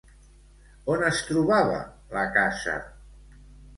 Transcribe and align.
On 0.93 1.03
es 1.09 1.21
trobava 1.29 1.77
la 2.17 2.27
casa? 2.39 2.79